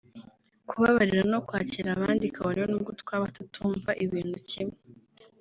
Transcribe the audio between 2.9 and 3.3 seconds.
twaba